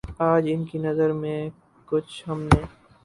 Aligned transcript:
آج 0.25 0.43
ان 0.51 0.63
کی 0.65 0.77
نظر 0.77 1.11
میں 1.13 1.39
کچھ 1.87 2.13
ہم 2.29 2.41
نے 2.43 2.61